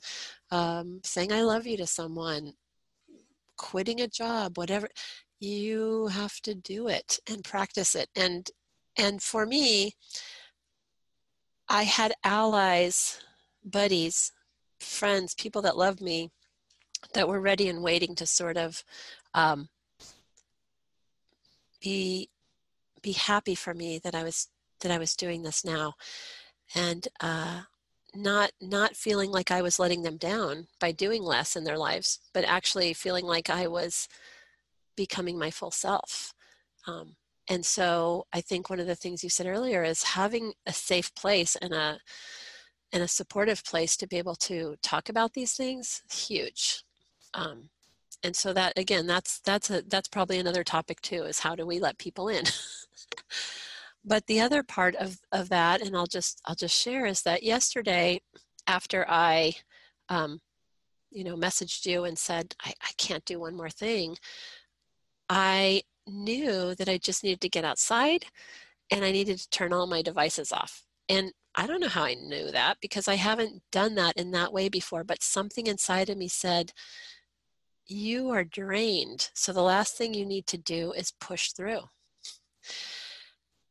um, 0.50 1.00
saying 1.02 1.32
I 1.32 1.42
love 1.42 1.66
you 1.66 1.76
to 1.78 1.86
someone, 1.86 2.52
quitting 3.56 4.00
a 4.00 4.08
job, 4.08 4.56
whatever. 4.56 4.88
You 5.44 6.06
have 6.06 6.40
to 6.40 6.54
do 6.54 6.88
it 6.88 7.18
and 7.28 7.44
practice 7.44 7.94
it. 7.94 8.08
And 8.16 8.50
and 8.96 9.22
for 9.22 9.44
me, 9.44 9.94
I 11.68 11.82
had 11.82 12.14
allies, 12.24 13.20
buddies, 13.62 14.32
friends, 14.80 15.34
people 15.34 15.60
that 15.62 15.76
loved 15.76 16.00
me, 16.00 16.30
that 17.12 17.28
were 17.28 17.40
ready 17.40 17.68
and 17.68 17.82
waiting 17.82 18.14
to 18.14 18.26
sort 18.26 18.56
of 18.56 18.84
um, 19.34 19.68
be 21.82 22.30
be 23.02 23.12
happy 23.12 23.54
for 23.54 23.74
me 23.74 23.98
that 23.98 24.14
I 24.14 24.22
was 24.22 24.48
that 24.80 24.90
I 24.90 24.96
was 24.96 25.14
doing 25.14 25.42
this 25.42 25.62
now, 25.62 25.92
and 26.74 27.06
uh, 27.20 27.62
not 28.14 28.52
not 28.62 28.96
feeling 28.96 29.30
like 29.30 29.50
I 29.50 29.60
was 29.60 29.78
letting 29.78 30.04
them 30.04 30.16
down 30.16 30.68
by 30.80 30.90
doing 30.90 31.22
less 31.22 31.54
in 31.54 31.64
their 31.64 31.78
lives, 31.78 32.20
but 32.32 32.44
actually 32.44 32.94
feeling 32.94 33.26
like 33.26 33.50
I 33.50 33.66
was 33.66 34.08
becoming 34.96 35.38
my 35.38 35.50
full 35.50 35.70
self. 35.70 36.34
Um, 36.86 37.16
and 37.48 37.64
so 37.64 38.26
I 38.32 38.40
think 38.40 38.70
one 38.70 38.80
of 38.80 38.86
the 38.86 38.94
things 38.94 39.22
you 39.22 39.30
said 39.30 39.46
earlier 39.46 39.84
is 39.84 40.02
having 40.02 40.52
a 40.66 40.72
safe 40.72 41.14
place 41.14 41.56
and 41.56 41.72
a 41.74 41.98
and 42.92 43.02
a 43.02 43.08
supportive 43.08 43.64
place 43.64 43.96
to 43.96 44.06
be 44.06 44.18
able 44.18 44.36
to 44.36 44.76
talk 44.82 45.08
about 45.08 45.34
these 45.34 45.54
things 45.54 46.02
huge. 46.10 46.84
Um, 47.34 47.70
and 48.24 48.34
so 48.34 48.52
that 48.52 48.76
again 48.78 49.06
that's 49.06 49.38
that's 49.40 49.70
a 49.70 49.82
that's 49.82 50.08
probably 50.08 50.38
another 50.38 50.64
topic 50.64 51.00
too 51.02 51.22
is 51.24 51.40
how 51.40 51.54
do 51.54 51.66
we 51.66 51.78
let 51.78 51.98
people 51.98 52.28
in 52.28 52.44
but 54.04 54.26
the 54.26 54.40
other 54.40 54.62
part 54.62 54.96
of 54.96 55.18
of 55.30 55.48
that 55.50 55.80
and 55.82 55.94
i'll 55.94 56.06
just 56.06 56.40
i'll 56.46 56.54
just 56.54 56.80
share 56.80 57.06
is 57.06 57.22
that 57.22 57.42
yesterday 57.42 58.20
after 58.66 59.04
i 59.08 59.52
um, 60.08 60.40
you 61.10 61.22
know 61.22 61.36
messaged 61.36 61.86
you 61.86 62.04
and 62.04 62.18
said 62.18 62.54
I, 62.64 62.72
I 62.82 62.90
can't 62.96 63.24
do 63.24 63.38
one 63.38 63.56
more 63.56 63.70
thing 63.70 64.16
i 65.28 65.82
knew 66.06 66.74
that 66.74 66.88
i 66.88 66.98
just 66.98 67.24
needed 67.24 67.40
to 67.40 67.48
get 67.48 67.64
outside 67.64 68.26
and 68.90 69.04
i 69.04 69.10
needed 69.10 69.38
to 69.38 69.48
turn 69.50 69.72
all 69.72 69.86
my 69.86 70.02
devices 70.02 70.52
off 70.52 70.84
and 71.08 71.32
i 71.54 71.66
don't 71.66 71.80
know 71.80 71.88
how 71.88 72.04
i 72.04 72.14
knew 72.14 72.50
that 72.50 72.76
because 72.80 73.08
i 73.08 73.14
haven't 73.14 73.62
done 73.72 73.94
that 73.94 74.16
in 74.16 74.30
that 74.30 74.52
way 74.52 74.68
before 74.68 75.04
but 75.04 75.22
something 75.22 75.66
inside 75.66 76.10
of 76.10 76.18
me 76.18 76.28
said 76.28 76.72
you 77.86 78.30
are 78.30 78.44
drained. 78.44 79.30
So 79.34 79.52
the 79.52 79.62
last 79.62 79.96
thing 79.96 80.14
you 80.14 80.26
need 80.26 80.46
to 80.48 80.58
do 80.58 80.92
is 80.92 81.12
push 81.20 81.52
through. 81.52 81.80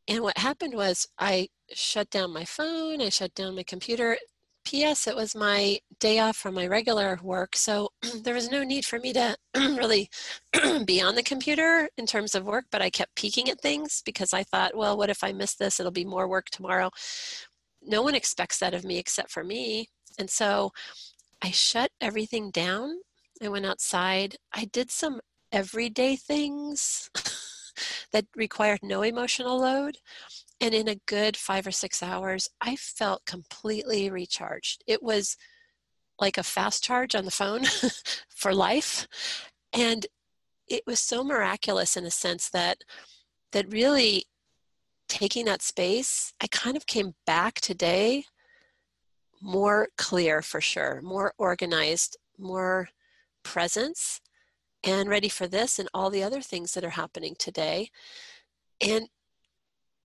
And 0.07 0.21
what 0.21 0.37
happened 0.37 0.75
was 0.75 1.07
I 1.17 1.49
shut 1.71 2.09
down 2.09 2.33
my 2.33 2.45
phone, 2.45 3.01
I 3.01 3.09
shut 3.09 3.33
down 3.33 3.55
my 3.55 3.63
computer. 3.63 4.17
P.S. 4.65 5.07
It 5.07 5.15
was 5.15 5.35
my 5.35 5.79
day 5.99 6.19
off 6.19 6.37
from 6.37 6.53
my 6.53 6.67
regular 6.67 7.19
work, 7.21 7.55
so 7.55 7.89
there 8.23 8.33
was 8.33 8.49
no 8.49 8.63
need 8.63 8.85
for 8.85 8.99
me 8.99 9.13
to 9.13 9.35
really 9.55 10.09
be 10.85 11.01
on 11.01 11.15
the 11.15 11.23
computer 11.23 11.89
in 11.97 12.05
terms 12.05 12.35
of 12.35 12.45
work, 12.45 12.65
but 12.71 12.81
I 12.81 12.89
kept 12.89 13.15
peeking 13.15 13.49
at 13.49 13.61
things 13.61 14.01
because 14.05 14.33
I 14.33 14.43
thought, 14.43 14.75
well, 14.75 14.97
what 14.97 15.09
if 15.09 15.23
I 15.23 15.31
miss 15.31 15.55
this? 15.55 15.79
It'll 15.79 15.91
be 15.91 16.05
more 16.05 16.27
work 16.27 16.49
tomorrow. 16.49 16.89
No 17.81 18.01
one 18.01 18.15
expects 18.15 18.59
that 18.59 18.73
of 18.73 18.83
me 18.83 18.97
except 18.97 19.31
for 19.31 19.43
me. 19.43 19.89
And 20.17 20.29
so 20.29 20.71
I 21.41 21.51
shut 21.51 21.91
everything 22.01 22.51
down 22.51 22.99
I 23.41 23.49
went 23.49 23.65
outside. 23.65 24.37
I 24.53 24.65
did 24.65 24.91
some 24.91 25.19
everyday 25.51 26.15
things 26.15 27.09
that 28.13 28.25
required 28.35 28.79
no 28.83 29.01
emotional 29.01 29.59
load. 29.59 29.97
And 30.61 30.73
in 30.73 30.87
a 30.87 31.01
good 31.07 31.35
five 31.35 31.67
or 31.67 31.71
six 31.71 32.01
hours, 32.01 32.49
I 32.61 32.75
felt 32.75 33.25
completely 33.25 34.09
recharged. 34.09 34.83
It 34.87 35.03
was 35.03 35.35
like 36.19 36.37
a 36.37 36.43
fast 36.43 36.83
charge 36.83 37.15
on 37.15 37.25
the 37.25 37.31
phone 37.31 37.65
for 38.29 38.53
life. 38.53 39.07
And 39.73 40.05
it 40.67 40.83
was 40.87 40.99
so 40.99 41.23
miraculous 41.23 41.97
in 41.97 42.05
a 42.05 42.11
sense 42.11 42.49
that 42.49 42.77
that 43.51 43.71
really 43.71 44.25
taking 45.07 45.45
that 45.45 45.61
space, 45.61 46.33
I 46.41 46.47
kind 46.47 46.75
of 46.75 46.87
came 46.87 47.13
back 47.25 47.55
today 47.61 48.25
more 49.41 49.89
clear 49.97 50.41
for 50.41 50.61
sure, 50.61 51.01
more 51.03 51.33
organized, 51.37 52.17
more 52.37 52.89
presence, 53.43 54.21
and 54.83 55.09
ready 55.09 55.29
for 55.29 55.47
this 55.47 55.79
and 55.79 55.89
all 55.93 56.09
the 56.09 56.23
other 56.23 56.41
things 56.41 56.73
that 56.73 56.83
are 56.83 56.91
happening 56.91 57.35
today. 57.37 57.89
And 58.81 59.07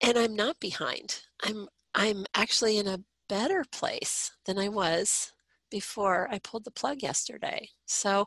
and 0.03 0.19
I'm 0.19 0.35
not 0.35 0.61
behind. 0.61 1.23
I'm 1.43 1.69
I'm 1.95 2.27
actually 2.35 2.79
in 2.79 2.87
a 2.87 3.01
better 3.29 3.65
place 3.71 4.31
than 4.47 4.59
I 4.59 4.69
was 4.69 5.33
before 5.71 6.29
I 6.31 6.39
pulled 6.39 6.65
the 6.65 6.71
plug 6.71 7.03
yesterday. 7.03 7.69
So 7.87 8.27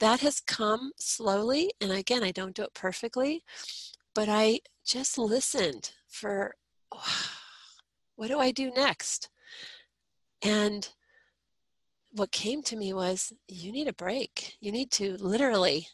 that 0.00 0.20
has 0.20 0.40
come 0.40 0.92
slowly 0.98 1.70
and 1.80 1.92
again 1.92 2.22
I 2.22 2.32
don't 2.32 2.54
do 2.54 2.62
it 2.62 2.74
perfectly, 2.74 3.42
but 4.14 4.28
I 4.28 4.60
just 4.84 5.18
listened 5.18 5.92
for 6.08 6.54
what 8.16 8.28
do 8.28 8.38
I 8.38 8.50
do 8.50 8.70
next? 8.70 9.28
And 10.42 10.88
what 12.12 12.30
came 12.30 12.62
to 12.62 12.76
me 12.76 12.92
was 12.92 13.32
you 13.48 13.72
need 13.72 13.88
a 13.88 13.92
break. 13.92 14.56
You 14.60 14.70
need 14.70 14.92
to 14.92 15.16
literally 15.16 15.88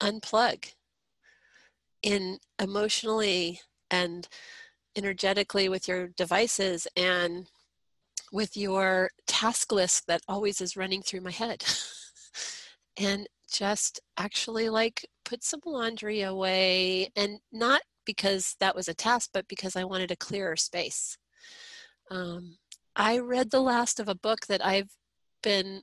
unplug 0.00 0.72
in 2.02 2.38
emotionally 2.60 3.60
and 3.90 4.28
energetically 4.96 5.68
with 5.68 5.88
your 5.88 6.08
devices 6.08 6.86
and 6.96 7.46
with 8.32 8.56
your 8.56 9.10
task 9.26 9.72
list 9.72 10.06
that 10.06 10.22
always 10.28 10.60
is 10.60 10.76
running 10.76 11.02
through 11.02 11.20
my 11.20 11.30
head. 11.30 11.64
and 12.96 13.26
just 13.50 14.00
actually 14.16 14.68
like 14.68 15.06
put 15.24 15.44
some 15.44 15.60
laundry 15.64 16.22
away 16.22 17.10
and 17.16 17.38
not 17.52 17.82
because 18.04 18.56
that 18.60 18.74
was 18.74 18.88
a 18.88 18.94
task, 18.94 19.30
but 19.32 19.48
because 19.48 19.76
I 19.76 19.84
wanted 19.84 20.10
a 20.10 20.16
clearer 20.16 20.56
space. 20.56 21.16
Um, 22.10 22.58
I 22.96 23.18
read 23.18 23.50
the 23.50 23.60
last 23.60 23.98
of 23.98 24.08
a 24.08 24.14
book 24.14 24.46
that 24.46 24.64
I've 24.64 24.90
been 25.42 25.82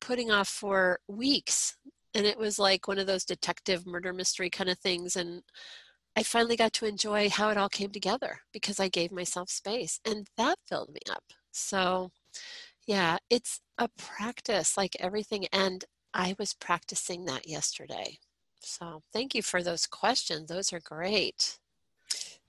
putting 0.00 0.30
off 0.30 0.48
for 0.48 0.98
weeks, 1.08 1.76
and 2.14 2.26
it 2.26 2.38
was 2.38 2.58
like 2.58 2.88
one 2.88 2.98
of 2.98 3.06
those 3.06 3.24
detective 3.24 3.86
murder 3.86 4.12
mystery 4.12 4.50
kind 4.50 4.70
of 4.70 4.78
things. 4.78 5.16
And 5.16 5.42
I 6.16 6.22
finally 6.22 6.56
got 6.56 6.72
to 6.74 6.86
enjoy 6.86 7.30
how 7.30 7.50
it 7.50 7.56
all 7.56 7.68
came 7.68 7.90
together 7.90 8.40
because 8.52 8.78
I 8.78 8.88
gave 8.88 9.12
myself 9.12 9.48
space, 9.50 10.00
and 10.04 10.28
that 10.36 10.58
filled 10.68 10.90
me 10.92 11.00
up. 11.10 11.24
So, 11.52 12.10
yeah, 12.86 13.18
it's 13.30 13.60
a 13.78 13.88
practice 13.96 14.76
like 14.76 14.96
everything. 15.00 15.46
And 15.52 15.84
I 16.14 16.34
was 16.38 16.54
practicing 16.54 17.24
that 17.26 17.48
yesterday. 17.48 18.18
So 18.60 19.02
thank 19.12 19.34
you 19.34 19.42
for 19.42 19.62
those 19.62 19.86
questions. 19.86 20.48
Those 20.48 20.72
are 20.72 20.80
great. 20.80 21.58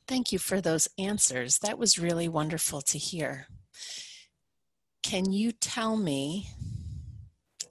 Thank 0.07 0.31
you 0.31 0.39
for 0.39 0.59
those 0.59 0.89
answers. 0.97 1.59
That 1.59 1.77
was 1.77 1.97
really 1.97 2.27
wonderful 2.27 2.81
to 2.81 2.97
hear. 2.97 3.47
Can 5.01 5.31
you 5.31 5.51
tell 5.51 5.95
me, 5.97 6.49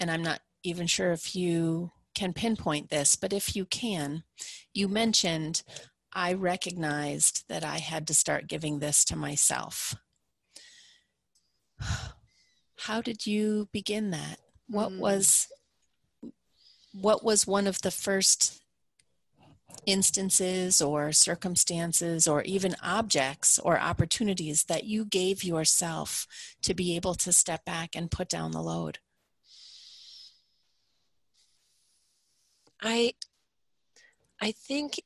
and 0.00 0.10
I'm 0.10 0.22
not 0.22 0.40
even 0.62 0.86
sure 0.86 1.12
if 1.12 1.36
you 1.36 1.90
can 2.14 2.32
pinpoint 2.32 2.90
this, 2.90 3.16
but 3.16 3.32
if 3.32 3.56
you 3.56 3.64
can, 3.64 4.24
you 4.74 4.88
mentioned 4.88 5.62
I 6.12 6.34
recognized 6.34 7.44
that 7.48 7.64
I 7.64 7.78
had 7.78 8.06
to 8.08 8.14
start 8.14 8.46
giving 8.46 8.78
this 8.78 9.04
to 9.06 9.16
myself. 9.16 9.94
How 12.76 13.00
did 13.00 13.26
you 13.26 13.68
begin 13.72 14.10
that? 14.10 14.38
What 14.68 14.90
mm. 14.90 14.98
was 14.98 15.48
what 16.92 17.24
was 17.24 17.46
one 17.46 17.66
of 17.66 17.80
the 17.80 17.90
first 17.90 18.60
instances 19.86 20.82
or 20.82 21.10
circumstances 21.10 22.28
or 22.28 22.42
even 22.42 22.76
objects 22.82 23.58
or 23.58 23.80
opportunities 23.80 24.64
that 24.64 24.84
you 24.84 25.06
gave 25.06 25.42
yourself 25.42 26.26
to 26.60 26.74
be 26.74 26.94
able 26.94 27.14
to 27.14 27.32
step 27.32 27.64
back 27.64 27.96
and 27.96 28.10
put 28.10 28.28
down 28.28 28.50
the 28.50 28.62
load? 28.62 28.98
I 32.82 33.14
I 34.40 34.52
think 34.52 35.00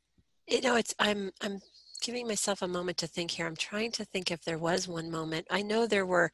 you 0.48 0.60
know 0.62 0.76
it's 0.76 0.94
I'm 0.98 1.30
I'm 1.42 1.60
giving 2.00 2.26
myself 2.26 2.62
a 2.62 2.68
moment 2.68 2.98
to 2.98 3.06
think 3.06 3.32
here. 3.32 3.46
I'm 3.46 3.56
trying 3.56 3.92
to 3.92 4.04
think 4.04 4.30
if 4.30 4.42
there 4.44 4.58
was 4.58 4.88
one 4.88 5.10
moment. 5.10 5.46
I 5.50 5.62
know 5.62 5.86
there 5.86 6.06
were 6.06 6.32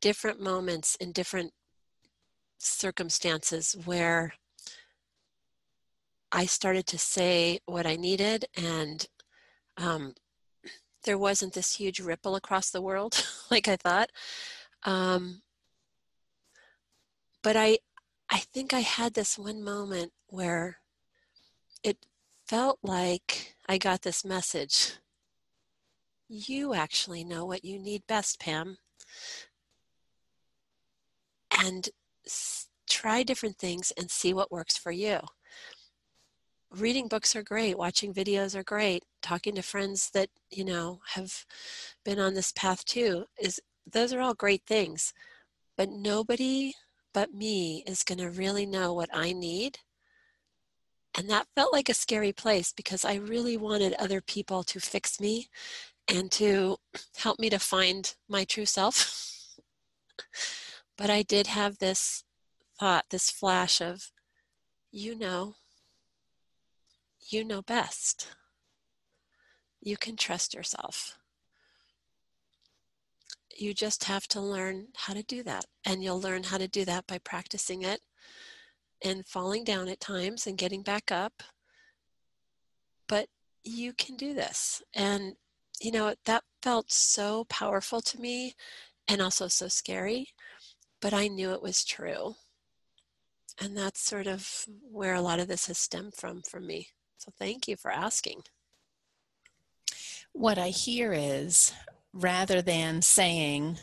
different 0.00 0.40
moments 0.40 0.96
in 0.96 1.12
different 1.12 1.52
circumstances 2.58 3.76
where 3.84 4.34
I 6.32 6.46
started 6.46 6.86
to 6.88 6.98
say 6.98 7.60
what 7.66 7.86
I 7.86 7.96
needed, 7.96 8.46
and 8.56 9.06
um, 9.76 10.14
there 11.04 11.18
wasn't 11.18 11.52
this 11.54 11.76
huge 11.76 12.00
ripple 12.00 12.34
across 12.36 12.70
the 12.70 12.82
world 12.82 13.24
like 13.50 13.68
I 13.68 13.76
thought. 13.76 14.10
Um, 14.84 15.42
but 17.42 17.56
I, 17.56 17.78
I 18.32 18.38
think 18.38 18.72
I 18.72 18.80
had 18.80 19.12
this 19.12 19.38
one 19.38 19.62
moment 19.62 20.12
where 20.28 20.78
it 21.84 21.98
felt 22.46 22.78
like 22.82 23.54
I 23.68 23.76
got 23.76 24.00
this 24.00 24.24
message. 24.24 24.92
You 26.28 26.72
actually 26.72 27.24
know 27.24 27.44
what 27.44 27.62
you 27.62 27.78
need 27.78 28.06
best, 28.06 28.40
Pam. 28.40 28.78
And 31.62 31.90
try 32.88 33.22
different 33.22 33.58
things 33.58 33.92
and 33.98 34.10
see 34.10 34.32
what 34.32 34.50
works 34.50 34.78
for 34.78 34.92
you 34.92 35.20
reading 36.70 37.08
books 37.08 37.36
are 37.36 37.42
great 37.42 37.76
watching 37.76 38.14
videos 38.14 38.54
are 38.54 38.62
great 38.62 39.04
talking 39.20 39.54
to 39.54 39.62
friends 39.62 40.10
that 40.10 40.28
you 40.50 40.64
know 40.64 41.00
have 41.14 41.44
been 42.04 42.18
on 42.18 42.34
this 42.34 42.52
path 42.52 42.84
too 42.84 43.24
is 43.40 43.60
those 43.90 44.12
are 44.12 44.20
all 44.20 44.34
great 44.34 44.62
things 44.66 45.12
but 45.76 45.88
nobody 45.90 46.72
but 47.12 47.34
me 47.34 47.82
is 47.86 48.02
going 48.02 48.18
to 48.18 48.30
really 48.30 48.66
know 48.66 48.92
what 48.92 49.10
i 49.12 49.32
need 49.32 49.78
and 51.16 51.28
that 51.28 51.46
felt 51.54 51.72
like 51.72 51.88
a 51.88 51.94
scary 51.94 52.32
place 52.32 52.72
because 52.72 53.04
i 53.04 53.14
really 53.14 53.56
wanted 53.56 53.94
other 53.94 54.20
people 54.20 54.62
to 54.62 54.80
fix 54.80 55.20
me 55.20 55.48
and 56.08 56.30
to 56.30 56.76
help 57.16 57.38
me 57.38 57.48
to 57.50 57.58
find 57.58 58.14
my 58.28 58.44
true 58.44 58.66
self 58.66 59.58
but 60.98 61.10
i 61.10 61.22
did 61.22 61.46
have 61.46 61.78
this 61.78 62.24
thought 62.78 63.04
this 63.10 63.30
flash 63.30 63.80
of 63.80 64.10
you 64.90 65.16
know 65.16 65.54
you 67.30 67.44
know 67.44 67.62
best. 67.62 68.28
You 69.80 69.96
can 69.96 70.16
trust 70.16 70.54
yourself. 70.54 71.18
You 73.56 73.74
just 73.74 74.04
have 74.04 74.26
to 74.28 74.40
learn 74.40 74.88
how 74.96 75.14
to 75.14 75.22
do 75.22 75.42
that. 75.42 75.64
And 75.84 76.02
you'll 76.02 76.20
learn 76.20 76.44
how 76.44 76.58
to 76.58 76.68
do 76.68 76.84
that 76.84 77.06
by 77.06 77.18
practicing 77.18 77.82
it 77.82 78.00
and 79.04 79.26
falling 79.26 79.64
down 79.64 79.88
at 79.88 80.00
times 80.00 80.46
and 80.46 80.56
getting 80.58 80.82
back 80.82 81.10
up. 81.10 81.42
But 83.08 83.28
you 83.64 83.92
can 83.92 84.16
do 84.16 84.34
this. 84.34 84.82
And, 84.94 85.34
you 85.80 85.92
know, 85.92 86.14
that 86.24 86.44
felt 86.62 86.90
so 86.90 87.44
powerful 87.48 88.00
to 88.00 88.20
me 88.20 88.54
and 89.08 89.20
also 89.20 89.48
so 89.48 89.68
scary, 89.68 90.28
but 91.00 91.12
I 91.12 91.28
knew 91.28 91.52
it 91.52 91.62
was 91.62 91.84
true. 91.84 92.34
And 93.60 93.76
that's 93.76 94.00
sort 94.00 94.26
of 94.26 94.66
where 94.80 95.14
a 95.14 95.20
lot 95.20 95.40
of 95.40 95.48
this 95.48 95.66
has 95.66 95.78
stemmed 95.78 96.14
from 96.14 96.42
for 96.42 96.60
me. 96.60 96.88
So 97.18 97.32
thank 97.38 97.68
you 97.68 97.76
for 97.76 97.90
asking. 97.90 98.42
What 100.32 100.56
I 100.56 100.68
hear 100.68 101.12
is 101.12 101.72
rather 102.12 102.62
than 102.62 103.02
saying, 103.02 103.78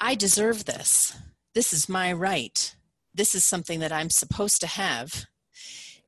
I 0.00 0.14
deserve 0.14 0.64
this, 0.64 1.16
this 1.54 1.72
is 1.72 1.88
my 1.88 2.12
right, 2.12 2.74
this 3.14 3.34
is 3.34 3.44
something 3.44 3.80
that 3.80 3.92
I'm 3.92 4.10
supposed 4.10 4.60
to 4.60 4.66
have, 4.66 5.26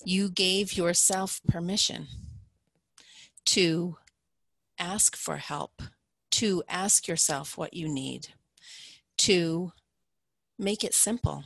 you 0.04 0.30
gave 0.30 0.74
yourself 0.74 1.40
permission 1.46 2.09
to 3.46 3.96
ask 4.78 5.16
for 5.16 5.37
help, 5.37 5.83
to 6.33 6.62
ask 6.68 7.07
yourself 7.07 7.57
what 7.57 7.74
you 7.74 7.88
need, 7.88 8.28
to 9.18 9.72
make 10.59 10.83
it 10.83 10.94
simple. 10.94 11.44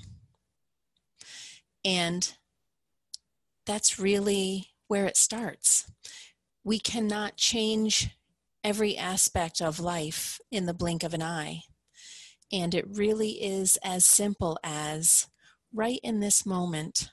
And 1.85 2.33
that's 3.67 3.99
really 3.99 4.69
where 4.87 5.07
it 5.07 5.17
starts. 5.17 5.91
We 6.65 6.79
cannot 6.79 7.37
change 7.37 8.11
every 8.69 8.99
aspect 8.99 9.63
of 9.63 9.81
life 9.81 10.39
in 10.51 10.67
the 10.67 10.75
blink 10.75 11.03
of 11.03 11.15
an 11.15 11.23
eye. 11.23 11.63
And 12.53 12.75
it 12.75 12.85
really 12.87 13.43
is 13.43 13.79
as 13.83 14.05
simple 14.05 14.59
as 14.63 15.27
right 15.73 16.01
in 16.03 16.21
this 16.21 16.45
moment, 16.45 17.09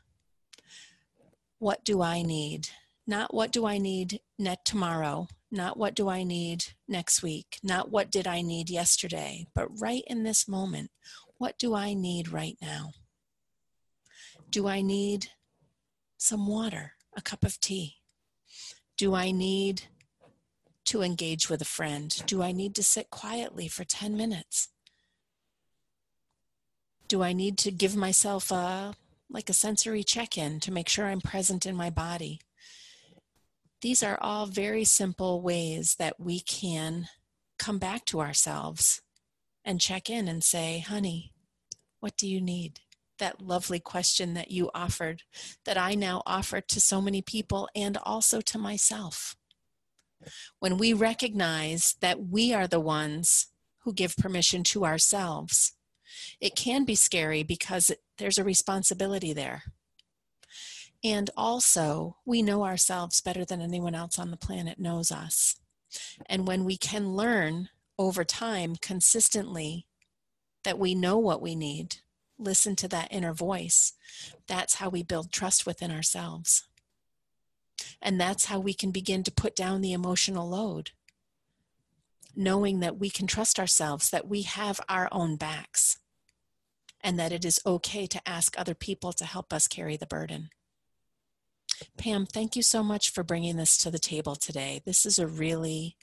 what 1.58 1.86
do 1.86 2.02
I 2.02 2.24
need? 2.24 2.68
Not 3.08 3.34
what 3.34 3.54
do 3.54 3.66
I 3.66 3.78
need 3.78 4.20
net 4.38 4.66
tomorrow, 4.66 5.28
not 5.50 5.78
what 5.78 5.96
do 5.96 6.10
I 6.10 6.24
need 6.24 6.66
next 6.90 7.24
week, 7.24 7.60
not 7.64 7.90
what 7.90 8.12
did 8.12 8.28
I 8.28 8.42
need 8.42 8.70
yesterday, 8.70 9.48
but 9.56 9.80
right 9.80 10.04
in 10.08 10.24
this 10.24 10.50
moment, 10.50 10.92
what 11.38 11.58
do 11.58 11.74
I 11.74 11.94
need 11.94 12.34
right 12.34 12.58
now? 12.62 12.92
Do 14.50 14.68
I 14.68 14.82
need 14.82 15.28
some 16.18 16.48
water? 16.48 16.96
a 17.16 17.22
cup 17.22 17.44
of 17.44 17.60
tea? 17.60 17.96
Do 18.98 19.16
I 19.16 19.32
need 19.32 19.84
to 20.86 21.02
engage 21.02 21.50
with 21.50 21.62
a 21.62 21.66
friend? 21.66 22.24
Do 22.26 22.42
I 22.42 22.52
need 22.52 22.76
to 22.76 22.84
sit 22.84 23.10
quietly 23.10 23.68
for 23.68 23.84
10 23.84 24.16
minutes? 24.16 24.70
Do 27.08 27.22
I 27.22 27.34
need 27.34 27.58
to 27.60 27.72
give 27.72 27.96
myself 27.96 28.52
a 28.52 28.96
like 29.30 29.50
a 29.50 29.54
sensory 29.54 30.04
check-in 30.04 30.60
to 30.60 30.72
make 30.72 30.88
sure 30.88 31.06
I'm 31.06 31.22
present 31.22 31.66
in 31.66 31.76
my 31.76 31.90
body? 31.90 32.42
These 33.82 34.04
are 34.04 34.20
all 34.22 34.46
very 34.46 34.84
simple 34.84 35.42
ways 35.42 35.96
that 35.96 36.20
we 36.20 36.40
can 36.40 37.08
come 37.58 37.78
back 37.78 38.06
to 38.06 38.22
ourselves 38.22 39.02
and 39.64 39.82
check 39.82 40.10
in 40.10 40.28
and 40.28 40.44
say, 40.44 40.80
"Honey, 40.80 41.34
what 42.00 42.18
do 42.18 42.28
you 42.28 42.40
need?" 42.40 42.82
That 43.18 43.42
lovely 43.42 43.80
question 43.80 44.34
that 44.34 44.52
you 44.52 44.70
offered 44.74 45.24
that 45.66 45.78
I 45.78 45.96
now 45.96 46.22
offer 46.26 46.62
to 46.62 46.82
so 46.82 47.02
many 47.02 47.22
people 47.22 47.70
and 47.76 47.98
also 47.98 48.42
to 48.42 48.58
myself 48.58 49.36
when 50.60 50.78
we 50.78 50.94
recognize 50.94 51.96
that 52.02 52.28
we 52.28 52.54
are 52.54 52.68
the 52.68 52.80
ones 52.80 53.48
who 53.84 53.94
give 53.94 54.18
permission 54.18 54.64
to 54.64 54.86
ourselves, 54.86 55.74
it 56.42 56.56
can 56.56 56.86
be 56.86 56.96
scary 56.96 57.44
because 57.44 57.92
there's 58.18 58.38
a 58.38 58.44
responsibility 58.44 59.34
there. 59.34 59.64
And 61.04 61.30
also, 61.38 62.18
we 62.26 62.42
know 62.42 62.66
ourselves 62.66 63.22
better 63.22 63.46
than 63.46 63.62
anyone 63.62 63.94
else 63.94 64.18
on 64.18 64.32
the 64.32 64.38
planet 64.38 64.80
knows 64.80 65.12
us. 65.12 65.56
And 66.26 66.48
when 66.48 66.66
we 66.66 66.78
can 66.78 67.16
learn 67.16 67.70
over 67.98 68.24
time 68.24 68.76
consistently 68.82 69.86
that 70.64 70.80
we 70.80 70.96
know 70.96 71.18
what 71.20 71.42
we 71.42 71.56
need, 71.56 71.98
listen 72.40 72.76
to 72.78 72.88
that 72.88 73.10
inner 73.12 73.34
voice, 73.34 73.94
that's 74.48 74.76
how 74.76 74.90
we 74.90 75.04
build 75.04 75.32
trust 75.32 75.66
within 75.66 75.92
ourselves. 75.92 76.68
And 78.06 78.22
that's 78.22 78.46
how 78.46 78.60
we 78.60 78.76
can 78.76 78.92
begin 78.92 79.24
to 79.24 79.32
put 79.32 79.56
down 79.56 79.82
the 79.82 79.92
emotional 79.92 80.48
load. 80.48 80.92
Knowing 82.36 82.80
that 82.82 83.00
we 83.00 83.10
can 83.10 83.26
trust 83.26 83.60
ourselves, 83.60 84.12
that 84.12 84.28
we 84.28 84.44
have 84.44 84.80
our 84.88 85.10
own 85.12 85.38
backs, 85.38 85.98
and 87.02 87.18
that 87.18 87.32
it 87.32 87.44
is 87.44 87.60
okay 87.66 88.06
to 88.06 88.30
ask 88.30 88.54
other 88.60 88.76
people 88.76 89.12
to 89.14 89.26
help 89.26 89.52
us 89.52 89.68
carry 89.68 89.98
the 89.98 90.06
burden. 90.06 90.50
Pam, 91.98 92.28
thank 92.28 92.56
you 92.56 92.62
so 92.62 92.84
much 92.84 93.10
for 93.10 93.24
bringing 93.24 93.58
this 93.58 93.76
to 93.80 93.90
the 93.90 93.98
table 93.98 94.36
today. 94.36 94.84
This 94.86 95.04
is 95.08 95.18
a 95.18 95.26
really 95.26 95.98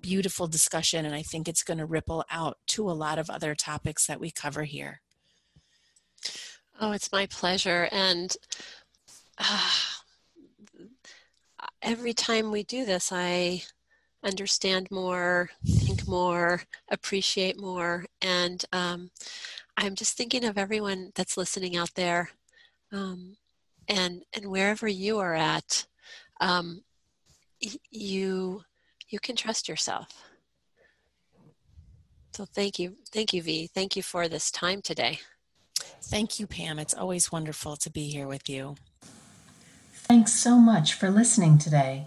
beautiful 0.00 0.46
discussion, 0.46 1.04
and 1.04 1.14
I 1.14 1.22
think 1.22 1.48
it's 1.48 1.64
going 1.64 1.78
to 1.78 1.86
ripple 1.86 2.24
out 2.30 2.58
to 2.68 2.88
a 2.88 2.92
lot 2.92 3.18
of 3.18 3.28
other 3.28 3.56
topics 3.56 4.06
that 4.06 4.20
we 4.20 4.30
cover 4.30 4.62
here. 4.62 5.00
Oh, 6.80 6.92
it's 6.92 7.10
my 7.10 7.26
pleasure. 7.26 7.88
And 7.90 8.36
uh, 9.38 9.70
every 11.82 12.12
time 12.12 12.50
we 12.50 12.62
do 12.62 12.84
this, 12.84 13.10
I 13.12 13.62
understand 14.24 14.90
more, 14.90 15.50
think 15.66 16.06
more, 16.06 16.62
appreciate 16.90 17.60
more. 17.60 18.04
And 18.20 18.64
um, 18.72 19.10
I'm 19.76 19.94
just 19.94 20.16
thinking 20.16 20.44
of 20.44 20.58
everyone 20.58 21.12
that's 21.14 21.36
listening 21.36 21.76
out 21.76 21.94
there. 21.94 22.30
Um, 22.92 23.36
and, 23.88 24.22
and 24.34 24.46
wherever 24.46 24.88
you 24.88 25.18
are 25.18 25.34
at, 25.34 25.86
um, 26.40 26.82
you, 27.90 28.62
you 29.08 29.18
can 29.20 29.36
trust 29.36 29.68
yourself. 29.68 30.08
So 32.32 32.44
thank 32.44 32.78
you. 32.78 32.94
Thank 33.12 33.32
you, 33.32 33.42
V. 33.42 33.68
Thank 33.74 33.96
you 33.96 34.02
for 34.02 34.28
this 34.28 34.50
time 34.50 34.80
today. 34.82 35.18
Thank 36.02 36.38
you, 36.38 36.46
Pam. 36.46 36.78
It's 36.78 36.94
always 36.94 37.32
wonderful 37.32 37.76
to 37.76 37.90
be 37.90 38.08
here 38.08 38.28
with 38.28 38.48
you. 38.48 38.76
Thanks 40.08 40.32
so 40.32 40.56
much 40.56 40.94
for 40.94 41.10
listening 41.10 41.58
today. 41.58 42.06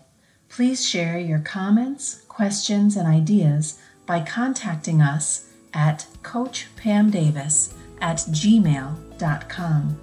Please 0.50 0.84
share 0.84 1.20
your 1.20 1.38
comments, 1.38 2.22
questions, 2.28 2.98
and 2.98 3.08
ideas 3.08 3.80
by 4.08 4.22
contacting 4.22 5.04
us 5.04 5.52
at 5.72 6.08
CoachPamDavis 6.24 7.74
at 8.02 8.18
gmail.com. 8.18 10.02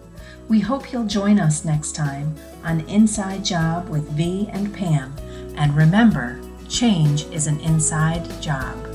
We 0.49 0.61
hope 0.61 0.93
you'll 0.93 1.07
join 1.07 1.41
us 1.41 1.65
next 1.65 1.97
time 1.97 2.37
on 2.63 2.83
Inside 2.83 3.45
Job 3.45 3.89
with 3.89 4.09
V 4.11 4.49
and 4.53 4.73
Pam. 4.73 5.13
And 5.57 5.77
remember, 5.77 6.41
change 6.69 7.25
is 7.33 7.49
an 7.49 7.59
inside 7.59 8.41
job. 8.41 8.88